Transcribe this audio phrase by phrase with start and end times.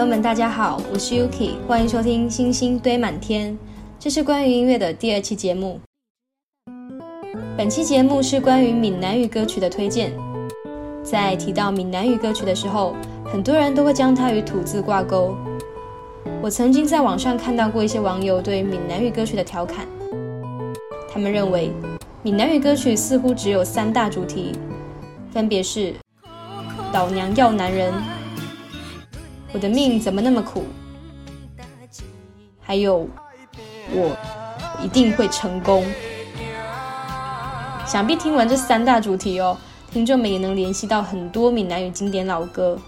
[0.00, 3.52] 朋友们，大家好，我是 Yuki，欢迎收听《星星堆满天》，
[3.98, 5.78] 这是关于音乐的第二期节目。
[7.54, 10.10] 本期节目是关于闽南语歌曲的推荐。
[11.02, 12.96] 在提到闽南语歌曲的时候，
[13.30, 15.36] 很多人都会将它与土字挂钩。
[16.40, 19.86] 我曾经在网上看到过一些网友对闽南语歌曲的调侃，
[21.12, 21.70] 他们认为
[22.22, 24.52] 闽南语歌曲似乎只有三大主题，
[25.30, 25.92] 分别是
[26.90, 27.92] “老娘要男人”。
[29.52, 30.64] 我的命怎么那么苦？
[32.60, 33.08] 还有，
[33.92, 34.16] 我
[34.82, 35.84] 一定会成功。
[37.84, 39.58] 想必听完这三大主题哦，
[39.90, 42.78] 听众们也能联系到很多闽南语经典老歌。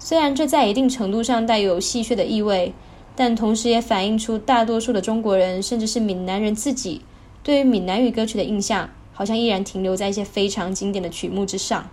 [0.00, 2.72] 虽然这在一定程度上带有戏谑的意味，
[3.14, 7.02] 但同时也反映出大多数的中国人，甚至是闽南人自己，
[7.44, 11.88] 对于闽南语歌曲的印象，好像依然停留在一些非常经典的曲目之上。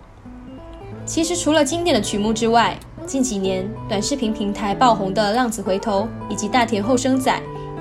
[1.08, 7.32] 其实，除了经典的曲目之外，近几年，短视频平台爆红的《浪子回头》以及《大田后生仔》，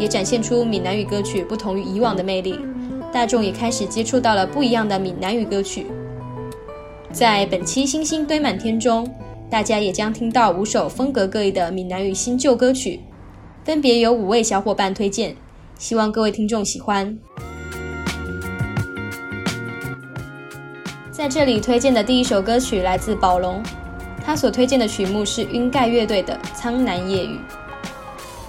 [0.01, 2.57] 也展现出闽南语歌曲不同于以往的魅力。
[3.11, 5.87] 大众也开始接触到了不一样的闽南语歌曲。
[7.11, 9.05] 在本期星星堆满天中，
[9.49, 13.01] 大家也将听到五首风格各异的闽南语新旧歌曲，
[13.65, 15.35] 分别由五位小伙伴推荐，
[15.77, 17.17] 希望各位听众喜欢。
[21.27, 23.61] 在这里推荐的第一首歌曲来自宝龙。
[24.25, 27.35] 他所推荐的曲目是晕盖乐队的《苍南夜雨》。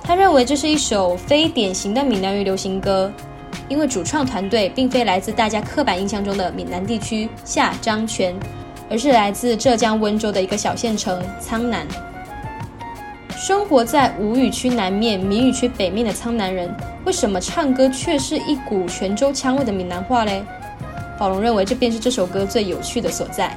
[0.01, 3.13] 他认为这是一首非典型的闽南语流行歌，
[3.69, 8.33] 因为主创团队并非来自大家刻板印象中的闽南地区下漳泉，
[8.89, 11.85] 而是来自浙江温州的一个小县城苍南。
[13.37, 16.73] 生活在吴语区南面、闽语区北面的苍南人，
[17.05, 20.45] 为什么唱歌却是一股泉州腔味的闽南话嘞？
[21.19, 23.57] 宝龙认为这便是这首歌最有趣的所在。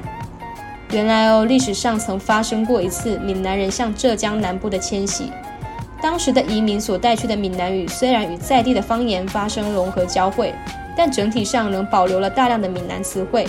[0.90, 5.32] 原来哦，历史上曾发生过一次闽南人向浙江南部的迁徙，
[6.02, 10.52] 当时的移民所带去的闽南语虽然与在地的方言发生融合交汇，
[10.96, 13.46] 但整体上仍保留了大量的闽南词汇。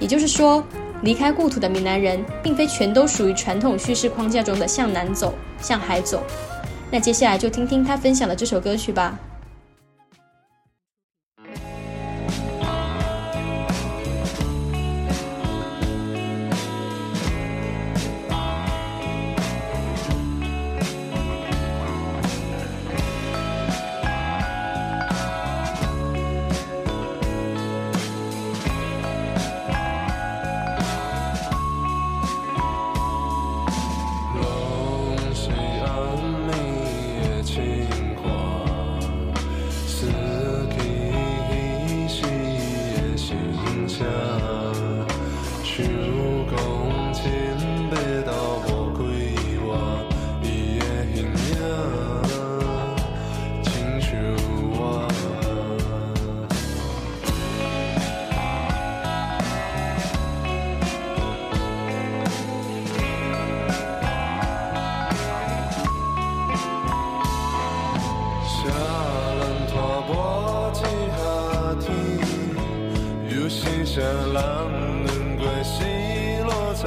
[0.00, 0.64] 也就是说，
[1.02, 6.24] 离开故土的闽南人，并非全都属于传统叙事框架中的向南走、向海走。
[6.90, 9.16] 那接下来就听听他分享的这首歌曲吧。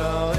[0.08, 0.35] Oh.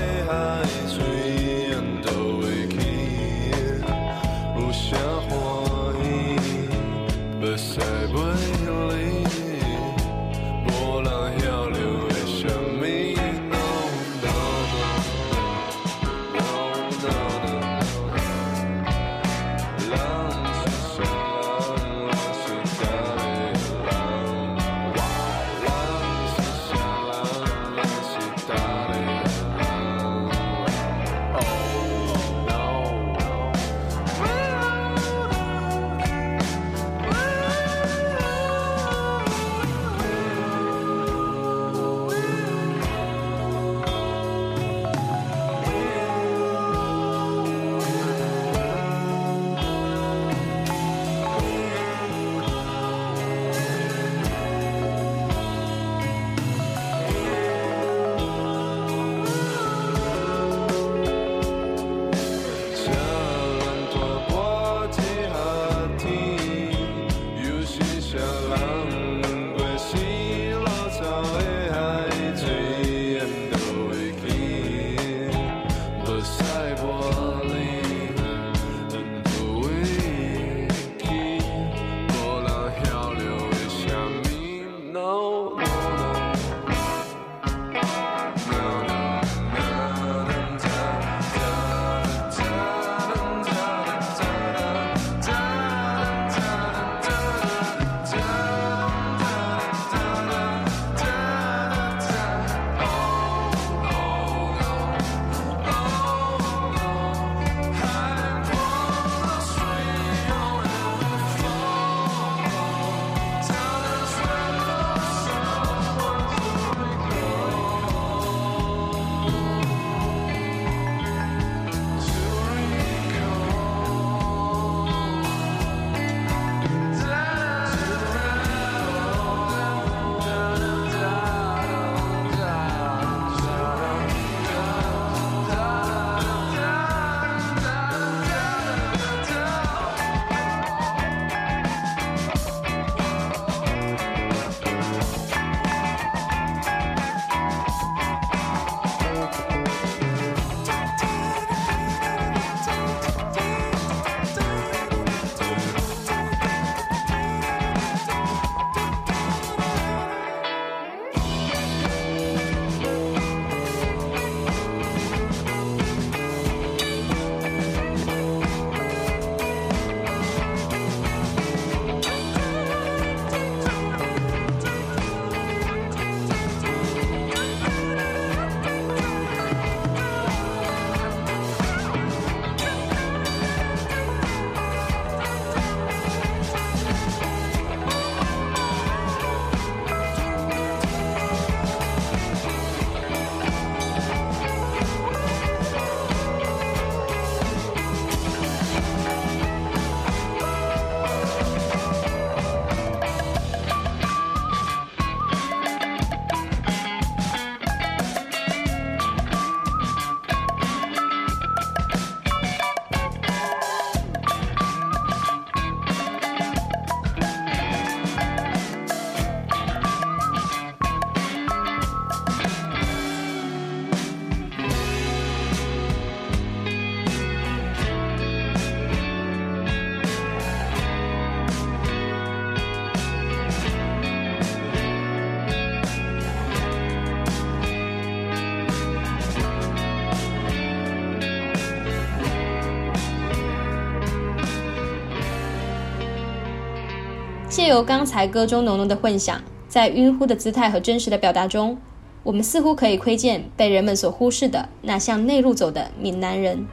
[247.76, 249.38] 由刚才歌中浓浓的混响，
[249.68, 251.76] 在晕乎的姿态和真实的表达中，
[252.22, 256.66] 我们似乎可以窥见被人们所忽视的那向内陆走的闽南人。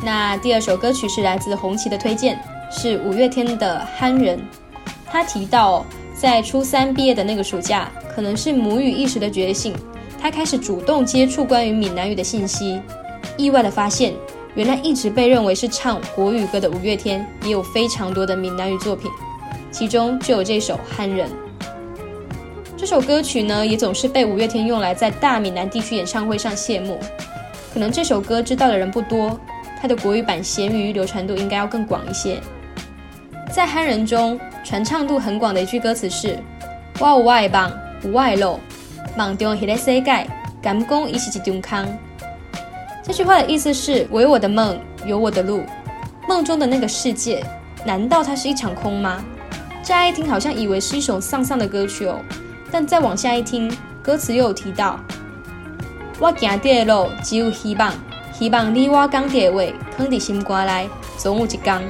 [0.00, 2.38] 那第二首歌曲是来自红旗的推荐，
[2.70, 4.38] 是五月天的《憨人》。
[5.04, 9.74] 他提到，在初三毕业的那个暑假，可能是母语意识的觉醒，
[10.20, 12.80] 他开始主动接触关于闽南语的信息，
[13.36, 14.12] 意外的发现，
[14.54, 19.10] 原来一直被认为是唱国语歌的五月天，也有非常多的闽南语作品，
[19.70, 21.28] 其中就有这首《憨人》。
[22.76, 26.98] 这首歌曲呢，也总是被五月天用来在大闽南地区演唱会上谢幕。
[27.72, 29.38] 可能这首歌知道的人不多。
[29.80, 32.38] 它的国语版咸鱼流传度应该要更广一些。
[33.50, 36.38] 在憨人中，传唱度很广的一句歌词是
[37.00, 38.60] ：“我有外邦，不外露，
[39.16, 40.26] 梦中迄个世界，
[40.62, 41.98] 敢讲伊是一张空。”
[43.12, 45.64] 这句话的意思是：我有我的梦，有我的路。
[46.26, 47.44] 梦中的那个世界，
[47.84, 49.22] 难道它是一场空吗？
[49.82, 52.18] 乍一听好像以为是一首丧丧的歌曲哦，
[52.70, 53.70] 但再往下一听，
[54.02, 54.98] 歌词又有提到
[56.18, 57.92] ：“我行的路只有希望。”
[58.32, 60.88] 希望你我讲的话，放在心肝来，
[61.18, 61.82] 总有一天。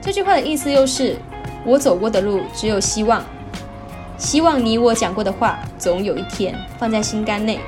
[0.00, 1.18] 这句话的意思又是：
[1.66, 3.22] 我走过的路只有希望，
[4.16, 7.60] 希望你我讲过的话，总有一天放在心肝内。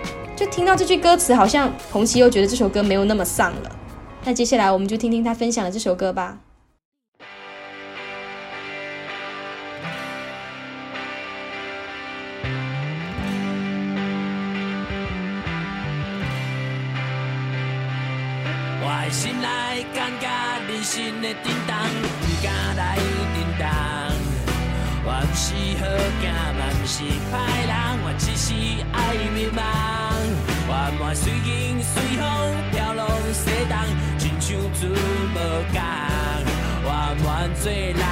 [0.45, 3.71] 就听到这句歌词，好像红旗又觉得这首歌没有那么丧了。
[4.25, 6.37] 那接下来我们就听听他分享的这首歌吧。
[19.11, 20.27] 心内感觉
[20.67, 21.77] 人生的震动，
[22.23, 23.69] 不敢来震动。
[25.05, 25.85] 我不是好
[26.23, 27.35] 囝，嘛不是歹
[27.69, 28.55] 人，我只是
[28.91, 28.97] 爱
[29.35, 30.02] 迷茫。
[30.95, 32.23] 我满随风随风
[32.71, 33.75] 飘浪西东，
[34.19, 34.81] 亲像船
[35.35, 35.37] 无
[35.73, 35.81] 港。
[36.85, 38.03] 我愿做人，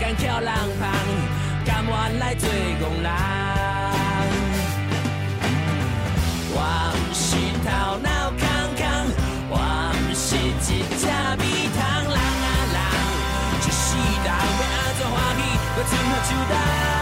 [0.00, 0.48] 敢翘人。
[0.78, 0.88] 旁，
[1.66, 3.08] 甘愿来做憨人。
[6.54, 6.56] 我
[6.94, 7.26] 不是
[7.64, 7.68] 头
[7.98, 8.40] 脑空
[8.76, 8.80] 空，
[9.50, 9.54] 我
[9.94, 10.26] 毋是。
[10.38, 11.04] 一只
[11.38, 11.42] 米
[11.76, 12.14] 汤人。
[12.14, 12.76] 啊人，
[13.60, 13.86] 一世
[14.24, 14.26] 人。
[14.26, 15.40] 要安怎欢喜，
[15.74, 16.97] 搁怎么手动？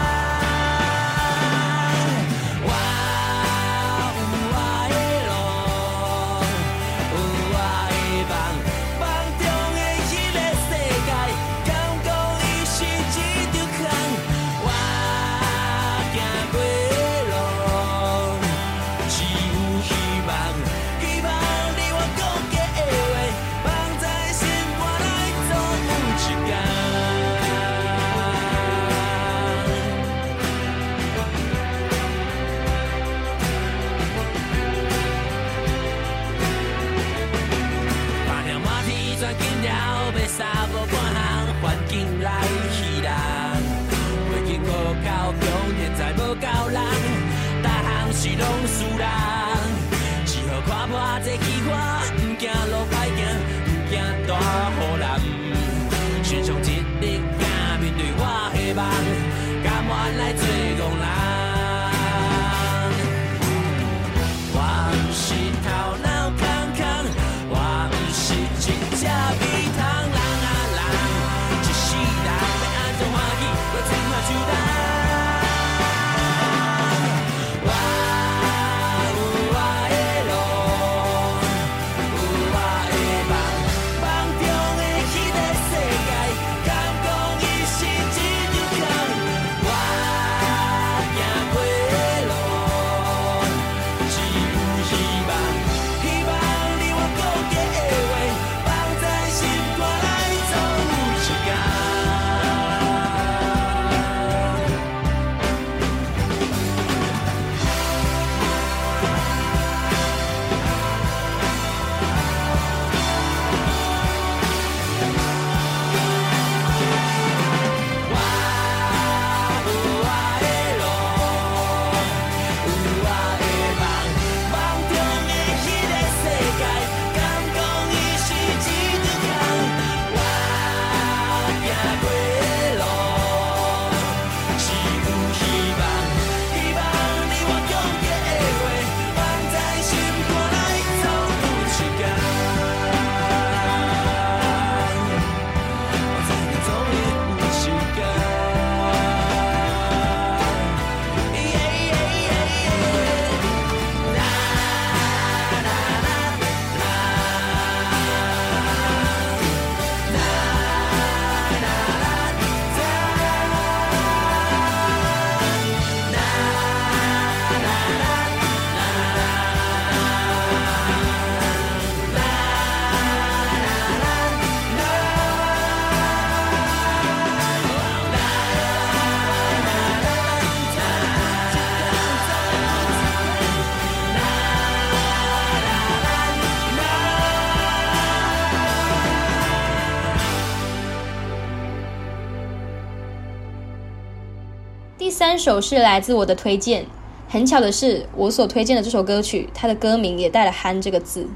[195.37, 196.83] 这首是来自我的推荐。
[197.29, 201.27] 很巧的是，我所推荐的这首歌曲，它的歌名也带了“憨”这个字，“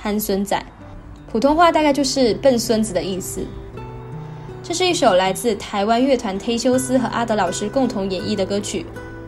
[0.00, 0.64] 憨孙仔”，
[1.30, 3.42] 普通话大概就是“笨孙子”的意思。
[4.62, 8.86] 这是一首来自台湾乐团忒修斯和阿德老师共同演绎的歌曲。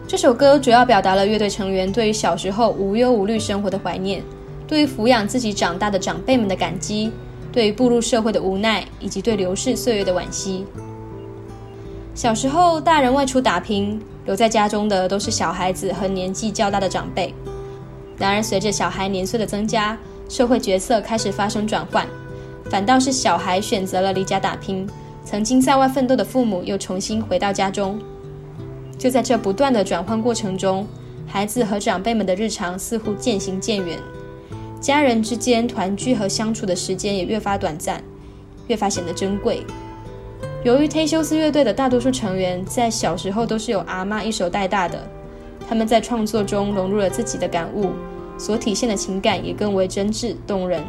[0.09, 4.25] 这首歌主要表达了乐队成员对于小时候无忧无虑生活的怀念，
[4.67, 7.13] 对于抚养自己长大的长辈们的感激，
[7.53, 10.65] 对于步入社会的无奈，以及对流逝岁月的惋惜。
[12.17, 14.01] 小时候，大人外出打拼。
[14.25, 17.33] 留在家中的都是小孩子和年纪较大的长辈。
[18.19, 19.97] 然而，随着小孩年岁的增加，
[20.29, 22.05] 社会角色开始发生转换，
[22.69, 24.85] 反倒是小孩选择了离家打拼，
[25.25, 28.01] 曾经在外奋斗的父母又重新回到家中。
[28.99, 30.85] 就在这不断的转换过程中，
[31.25, 33.97] 孩子和长辈们的日常似乎渐行渐远，
[34.81, 38.03] 家人之间团聚和相处的时间也越发短暂，
[38.67, 39.65] 越发显得珍贵。
[40.67, 45.01] 由于忒修斯乐队的大多数成员在小时候都是由阿妈一手带大的，
[45.69, 47.93] 他们在创作中融入了自己的感悟，
[48.37, 50.83] 所体现的情感也更为真挚动人。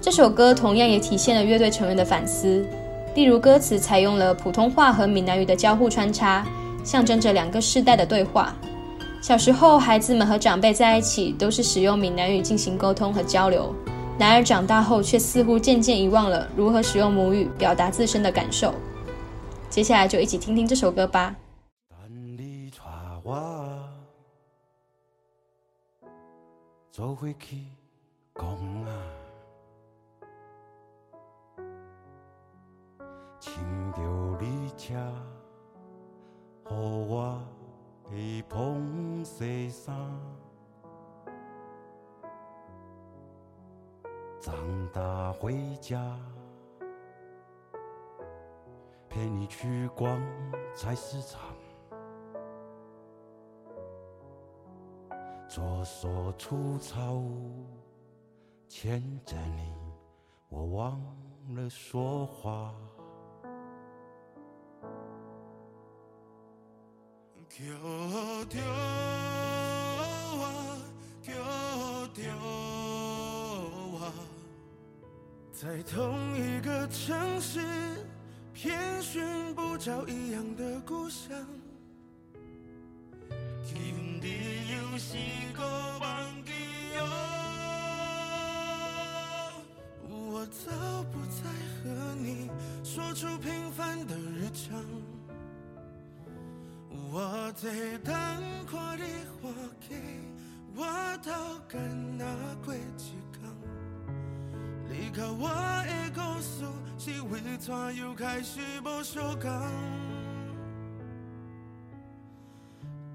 [0.00, 2.66] 这首歌同样也体现了乐队成员的反思，
[3.14, 6.44] 例如歌词采用了普通话和闽南语的交互穿插，
[6.82, 8.52] 象征着两个世代的对话。
[9.22, 13.72] 小时候，孩子们和长辈在一起都是使用闽南语进行沟通和交流。
[14.20, 18.74] 然而长大后，却似乎渐渐遗忘了如何使用母语表达自身的感受。
[19.70, 21.34] 接下来就一起听听这首歌吧。
[50.90, 51.40] 菜市场，
[55.48, 57.22] 左手除草，
[58.68, 59.72] 牵着你，
[60.48, 61.00] 我忘
[61.54, 62.74] 了说话。
[75.52, 77.60] 在同一个城市，
[78.62, 81.30] 偏寻不着一样的故乡。
[83.64, 84.28] 天地
[84.74, 85.16] 有时
[85.56, 85.64] 过
[85.98, 86.52] 忘记
[86.98, 87.00] 哦，
[90.10, 90.70] 我早
[91.04, 91.40] 不再
[91.72, 92.50] 和你
[92.84, 94.84] 说出平凡的日常。
[97.10, 98.14] 我在等
[98.70, 99.04] 看你
[99.40, 99.48] 花
[99.88, 99.96] 开，
[100.76, 100.84] 我
[101.24, 102.26] 到跟那
[102.62, 103.40] 过几天。
[104.90, 106.66] 离开我的故事，
[107.02, 109.50] 是为怎又开始无相共？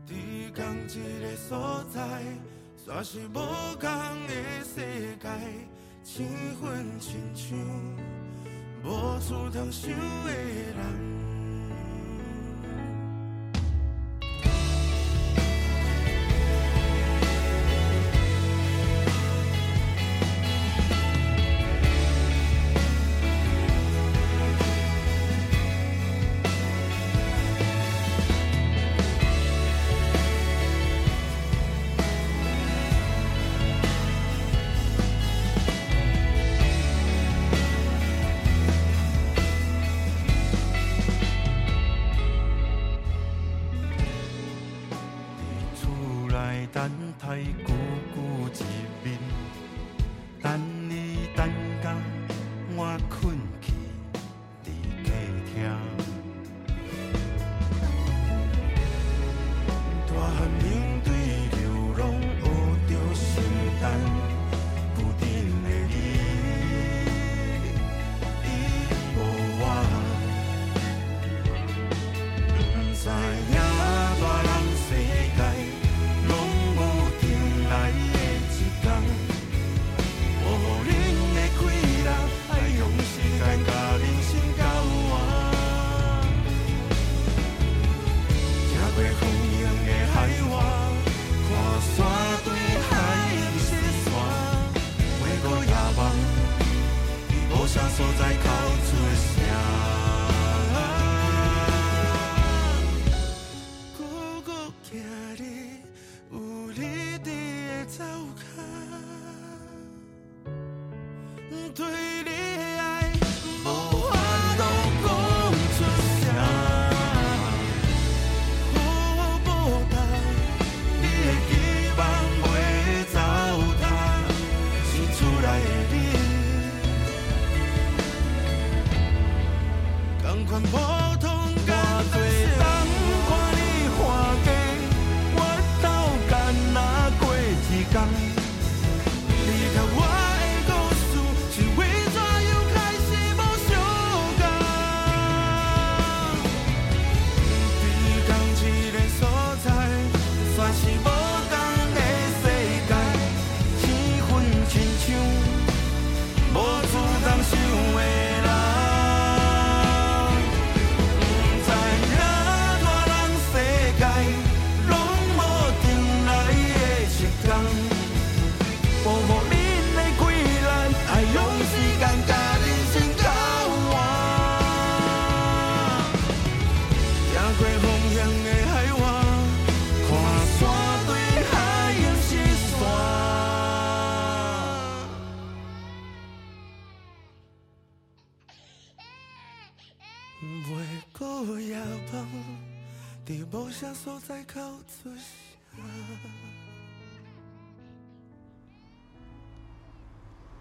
[0.08, 2.24] 伫同一个所在，
[2.84, 3.36] 却是无
[3.80, 3.88] 同
[4.26, 5.30] 的世界，
[6.04, 6.26] 青
[6.60, 7.56] 分亲像
[8.84, 11.15] 无处通想的人。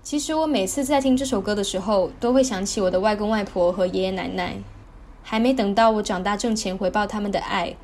[0.03, 4.57] 其实我每次在听这首歌的时候，都会想起我的外公外婆和爷爷奶奶。
[5.23, 7.75] 还没等到我长大挣钱回报他们的爱，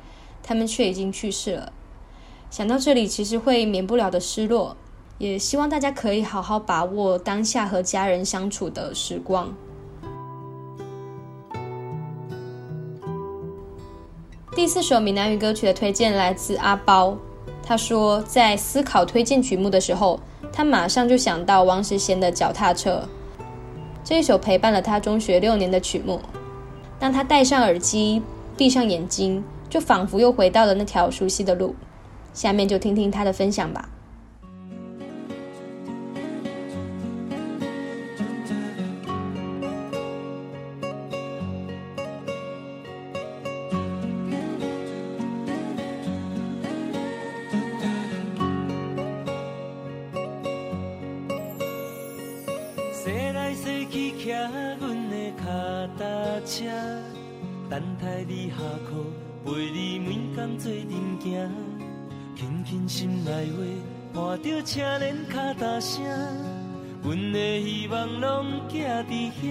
[0.43, 1.73] 他们却已经去世了。
[2.51, 4.77] 想到这里，其实会免不了的失落。
[5.17, 9.55] 也希望大家可以好好把握当下和家人相处的时光。
[14.61, 17.17] 第四首闽南语歌曲的推荐来自阿包，
[17.63, 20.19] 他说在思考推荐曲目的时候，
[20.53, 23.01] 他马上就想到王识贤的《脚踏车》
[24.03, 26.21] 这一首陪伴了他中学六年的曲目。
[26.99, 28.21] 当他戴上耳机，
[28.55, 31.73] 闭上眼睛，就仿佛又回到了那条熟悉的路。
[32.31, 33.89] 下面就听听他的分享吧。
[57.69, 59.05] 等待你下课，
[59.45, 61.49] 陪你每天做阵行，
[62.35, 63.47] 轻轻心内
[64.13, 66.03] 话，伴着车轮脚踏声，
[67.03, 69.43] 阮的希望拢寄伫遐。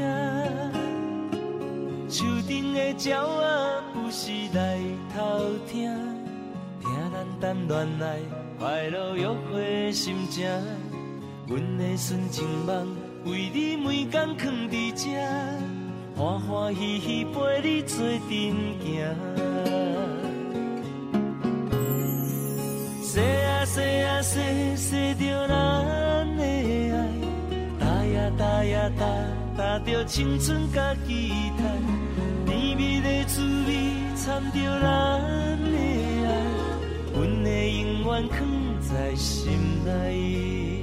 [2.09, 4.79] 树顶的鸟仔不时来
[5.15, 5.91] 偷听，
[6.81, 8.19] 听咱谈恋爱
[8.59, 10.47] 快乐约会心情。
[11.47, 15.70] 阮的纯情梦为你每天藏伫遮。
[16.21, 19.17] 欢欢喜喜陪你做阵行，
[23.03, 24.37] 说啊说啊说
[24.77, 26.95] 说着咱的爱，
[27.81, 29.07] 搭呀搭呀搭
[29.57, 31.65] 搭着青春甲期待，
[32.45, 33.73] 甜蜜的滋味
[34.15, 34.87] 掺着咱
[35.73, 35.73] 的
[36.27, 36.29] 爱，
[37.15, 38.37] 阮的永远藏
[38.83, 39.57] 在心
[39.87, 40.80] 内。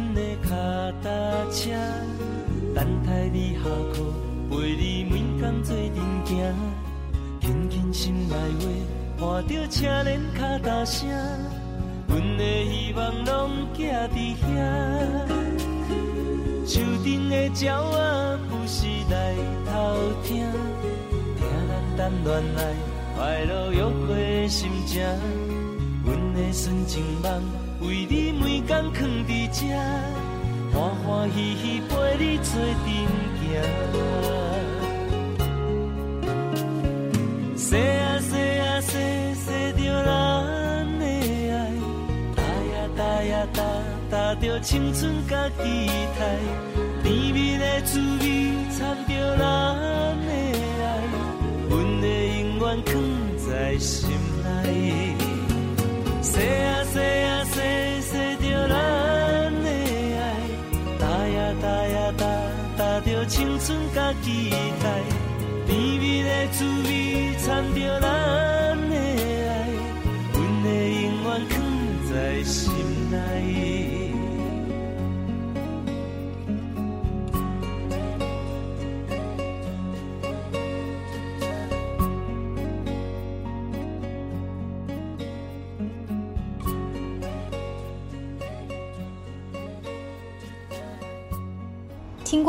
[0.00, 0.48] 阮的脚
[1.02, 1.10] 踏
[1.52, 1.70] 车，
[2.74, 4.00] 等待你下课，
[4.48, 6.54] 陪你每天做阵行。
[7.40, 8.34] 轻轻心内
[9.18, 11.06] 话，伴着车铃脚踏声，
[12.08, 14.42] 阮的希望拢寄伫遐。
[16.66, 19.34] 树顶的鸟仔不时来
[19.66, 19.70] 偷
[20.24, 20.46] 听，
[21.36, 22.58] 听咱谈恋爱，
[23.16, 25.02] 快乐约会的心情，
[26.06, 27.69] 阮的纯情梦。
[27.80, 29.60] 为你每天藏伫这，
[30.72, 32.86] 欢欢喜喜陪你做阵
[33.40, 33.40] 行。
[37.56, 38.92] 说啊说啊说
[39.34, 40.08] 说着咱
[40.98, 41.04] 的
[41.50, 41.54] 爱，
[42.36, 42.38] 搭
[42.70, 43.58] 呀搭呀搭
[44.10, 45.60] 搭着青春甲期
[46.18, 46.20] 待，
[47.02, 48.24] 甜蜜的滋味
[48.76, 49.42] 掺着咱
[50.26, 50.28] 的。
[52.86, 52.94] 藏
[53.36, 54.08] 在心
[54.44, 54.68] 内，说啊说
[55.10, 55.29] 啊说
[56.30, 56.38] 说
[58.36, 58.72] 着咱
[59.62, 59.68] 的
[60.18, 60.20] 爱，
[60.98, 62.24] 打呀打呀打，
[62.78, 64.84] 打着青春甲期待，
[65.66, 68.06] 甜蜜的滋味掺着咱，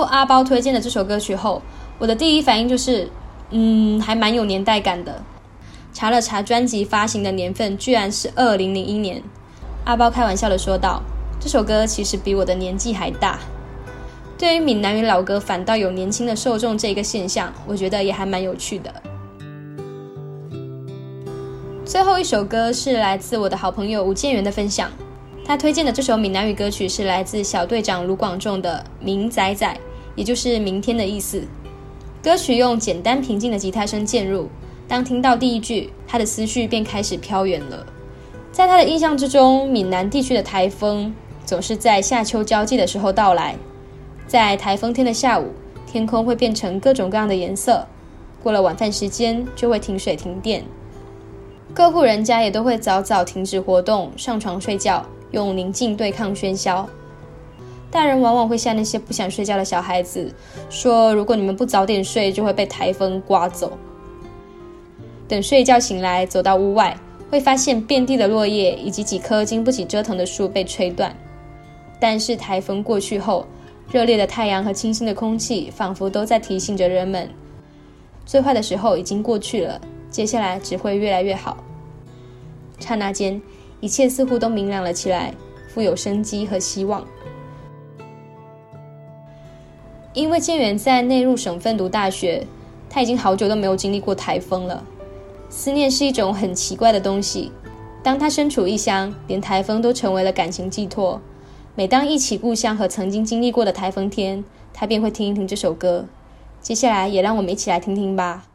[0.03, 1.61] 阿包推荐的这首歌曲后，
[1.97, 3.09] 我的第一反应就是，
[3.49, 5.21] 嗯，还蛮有年代感的。
[5.93, 9.21] 查了查专辑发行的年份，居然是二零零一年。
[9.85, 11.01] 阿包开玩笑的说道
[11.39, 13.39] ：“这首歌其实比我的年纪还大。”
[14.37, 18.93] 对于闽南语老歌反倒有年轻的受众这个现象，我觉得也还蛮有趣的。
[21.85, 24.89] 最后一首歌是来自我的好朋友吴建元的分享。
[25.43, 29.67] 他推荐的这首闽南语歌曲是来自小队长卢广仲的《明仔仔》，
[30.15, 31.43] 也就是明天的意思。
[32.23, 34.47] 歌曲用简单平静的吉他声渐入，
[34.87, 37.85] 当听到第一句，他的思绪便开始飘远了。
[38.51, 41.13] 在他的印象之中，闽南地区的台风
[41.45, 43.55] 总是在夏秋交际的时候到来。
[44.27, 45.47] 在台风天的下午，
[45.87, 47.87] 天空会变成各种各样的颜色。
[48.43, 50.63] 过了晚饭时间，就会停水停电。
[51.73, 56.87] 各户人家也都会早早停止活动，上床睡觉，用宁静对抗喧嚣。
[57.91, 60.33] 大人往往会吓那些不想睡觉的小孩子，
[60.69, 63.77] 说：“如果你们不早点睡，就会被台风刮走。”
[65.27, 66.97] 等睡觉醒来，走到屋外，
[67.29, 71.13] 会发现遍地的落叶以及几棵经不起折腾的树被吹断。
[71.99, 73.45] 但是台风过去后，
[73.91, 77.29] 热烈的太阳和清新的空气，仿佛都在提醒着人们，
[78.25, 79.79] 最坏的时候已经过去了。
[80.09, 81.57] 接下来只会越来越好。
[82.79, 83.41] 刹那间，
[83.81, 85.33] 一切似乎都明朗了起来，
[85.67, 87.05] 富有生机和希望。
[90.13, 92.45] 因为建元在内陆省份读大学，
[92.89, 94.83] 他已经好久都没有经历过台风了。
[95.49, 97.51] 思念是一种很奇怪的东西，
[98.03, 101.21] 当他身处异乡，连台风都成为了感情寄托。
[101.75, 104.43] 每当忆起故乡和曾经经历过的台风天，
[104.73, 106.05] 他便会听一听这首歌。
[106.59, 108.47] 接下来，也让我们一起来听听吧。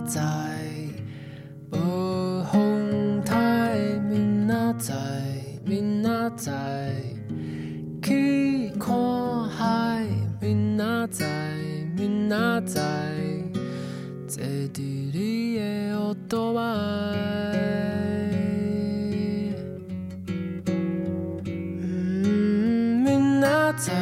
[0.06, 0.20] 载，
[1.70, 3.76] 无风台，
[4.08, 4.94] 明仔载，
[5.64, 6.52] 明仔载，
[8.02, 10.06] 去看海，
[10.40, 11.26] 明仔载，
[11.94, 12.80] 明仔载，
[14.26, 14.80] 坐伫
[15.12, 16.60] 你的乌多摆，
[23.04, 23.92] 明仔载，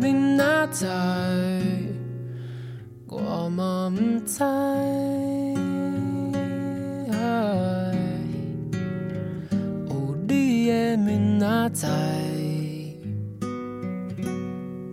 [0.00, 0.88] 明仔载。
[3.12, 4.38] 我嘛不知，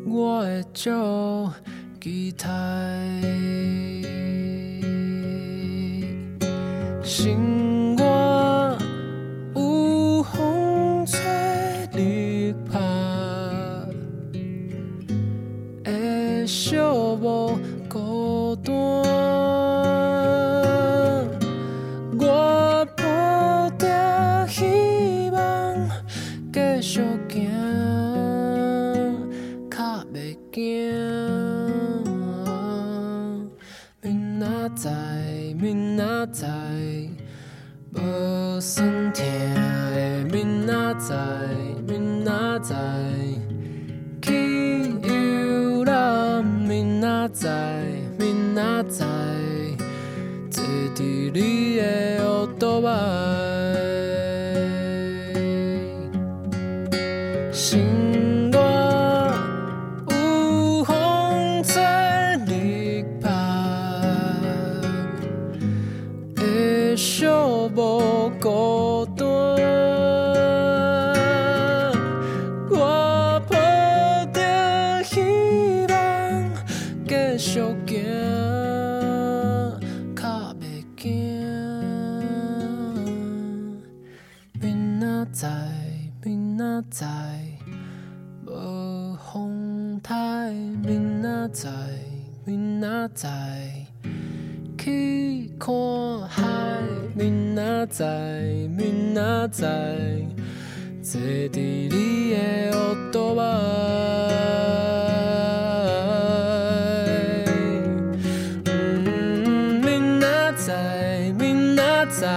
[0.06, 1.52] 我会足
[2.00, 3.17] 期待。
[34.78, 34.92] 在，
[35.60, 36.48] 明仔载，
[37.96, 39.24] 无酸痛
[39.56, 41.16] 的明仔载，
[41.88, 42.76] 明仔载，
[90.52, 91.70] 明仔载，
[92.46, 93.30] 明仔载，
[94.78, 95.74] 去看
[96.28, 96.44] 海，
[97.16, 98.06] 明仔载，
[98.78, 99.68] 明仔载，
[101.02, 102.38] 坐伫你的
[102.72, 103.42] 乌多摆，
[109.84, 112.28] 明仔载，明仔载。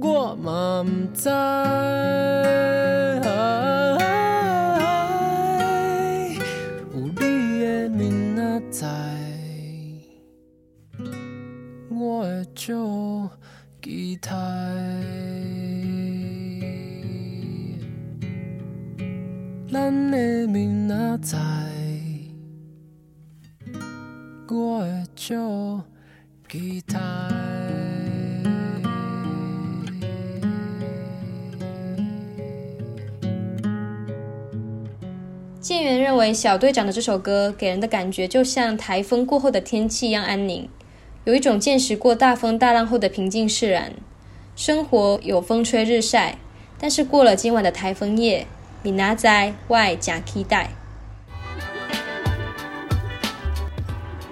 [0.00, 1.30] 我嘛不知，
[35.64, 40.68] 建元认为，小队长的这首歌给人的感觉就像台风过后的天气一样安宁，
[41.24, 43.92] 有一种见识过大风大浪后的平静释然。
[44.54, 46.36] 生活有风吹日晒，
[46.78, 48.46] 但是过了今晚的台风夜，
[48.82, 50.68] 米拿仔外假期待。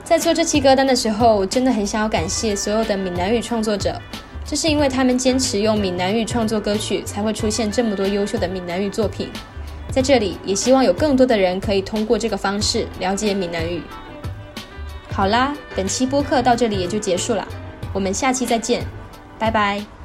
[0.05, 3.99] 在做这期歌单的时候，真的很想要感谢所有的闽南语创作者。
[4.45, 9.31] 这是因为他们坚持用闽南语创作歌曲，才会出现这么多优秀的闽南语作品。
[9.93, 13.83] 在这里，也希望有更多的人可以通过这个方式了解闽南语。
[15.13, 17.47] 好啦，本期播客到这里也就结束了，
[17.93, 18.83] 我们下期再见，
[19.39, 20.02] 拜拜。